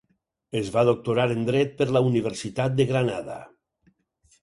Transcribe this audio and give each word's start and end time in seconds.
Es 0.61 0.71
va 0.75 0.83
doctorar 0.87 1.27
en 1.35 1.45
Dret 1.51 1.77
per 1.83 1.89
la 1.93 2.03
Universitat 2.09 2.81
de 2.83 2.91
Granada. 2.93 3.41